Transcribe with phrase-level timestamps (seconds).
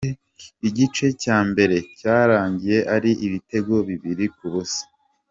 [0.67, 4.83] Igice cya mbere cyarangiye ari ibitego bibiri ku busa.